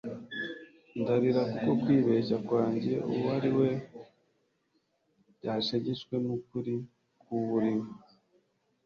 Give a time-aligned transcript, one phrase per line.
[0.99, 3.69] ndarira kuko kwibeshya kwanjye uwo wariwe
[5.37, 6.75] byashegeshwe n'ukuri
[7.21, 7.91] k'uwo uri we